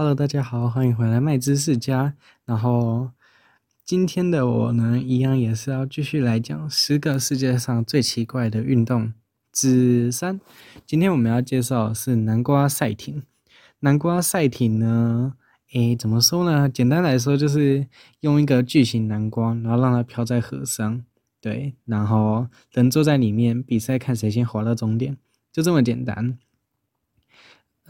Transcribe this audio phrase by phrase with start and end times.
[0.00, 2.14] Hello，大家好，欢迎回来麦知识家。
[2.46, 3.10] 然后
[3.84, 9.12] 今天的我呢，一样也是要继续来讲十个世界上最奇怪的运动
[9.52, 10.40] 之三。
[10.86, 13.24] 今天我们要介绍是南瓜赛艇。
[13.80, 15.34] 南瓜赛艇呢，
[15.74, 16.66] 诶，怎么说呢？
[16.66, 17.86] 简单来说，就是
[18.20, 21.04] 用一个巨型南瓜，然后让它飘在河上，
[21.42, 25.18] 对，然后人坐在里面比赛，看谁先滑到终点，
[25.52, 26.38] 就这么简单。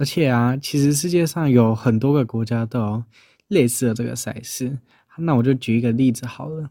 [0.01, 3.05] 而且啊，其实世界上有很多个国家都有
[3.49, 4.79] 类似的这个赛事。
[5.19, 6.71] 那我就举一个例子好了。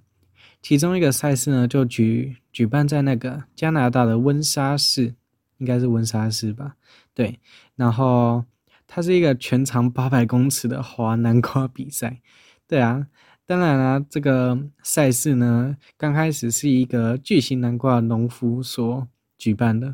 [0.63, 5.13] 其中一个赛事呢，就举举办在那个加拿大的温莎市，
[5.59, 6.75] 应该是温莎市吧？
[7.13, 7.39] 对。
[7.75, 8.43] 然后
[8.87, 12.19] 它是一个全长八百公尺的滑南瓜比赛。
[12.67, 13.05] 对啊，
[13.45, 19.93] 当然啦，这个赛事呢，刚开始是一个巨型南瓜农夫所举办的。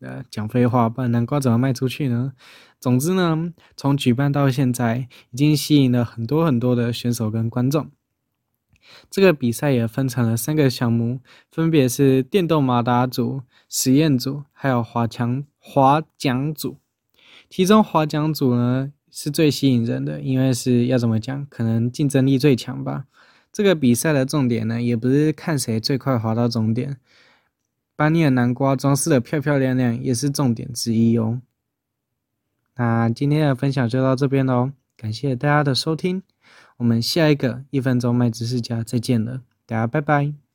[0.00, 2.32] 呃，讲废话，不然南瓜怎么卖出去呢？
[2.78, 7.90] 总之呢，从举办到现在，已经吸引了很多很多的选手跟观众。
[9.10, 16.76] 这个比赛也分成了三个项目，分别是电动马达组、实验组，还有滑墙滑桨组。
[17.48, 23.06] 其中滑桨组呢是最吸引人的，因为是要怎么讲，可能竞争力最强吧。
[23.50, 26.98] 这个比赛的重点呢，也不是看谁最快滑到终点。
[27.96, 31.40] 把你的南瓜装饰的漂漂亮亮，也是重点之一哦。
[32.76, 36.22] 那今天的分享就到这边喽，感谢大家的收听，
[36.76, 40.45] 我们下一个一分钟卖知识家再见了，大家拜拜。